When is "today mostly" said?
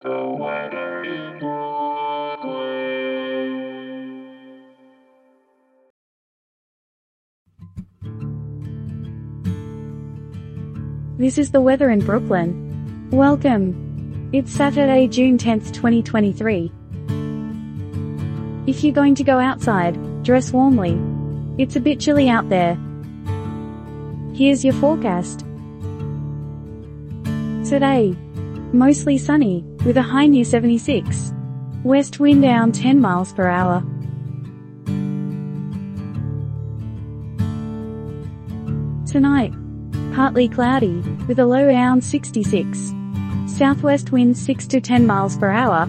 27.68-29.18